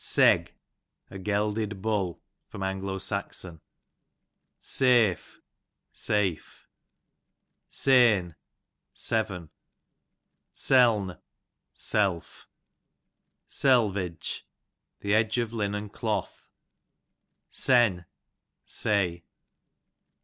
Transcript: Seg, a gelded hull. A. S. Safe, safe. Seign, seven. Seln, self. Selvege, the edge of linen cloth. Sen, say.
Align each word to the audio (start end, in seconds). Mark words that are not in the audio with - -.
Seg, 0.03 0.53
a 1.11 1.19
gelded 1.19 1.79
hull. 1.83 2.19
A. 2.55 2.95
S. 2.95 3.45
Safe, 4.57 5.39
safe. 5.93 6.67
Seign, 7.69 8.35
seven. 8.95 9.51
Seln, 10.55 11.19
self. 11.75 12.47
Selvege, 13.47 14.41
the 15.01 15.13
edge 15.13 15.37
of 15.37 15.53
linen 15.53 15.87
cloth. 15.87 16.49
Sen, 17.47 18.05
say. 18.65 19.23